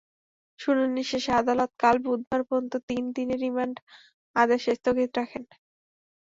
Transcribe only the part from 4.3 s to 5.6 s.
আদেশ স্থগিত রাখেন।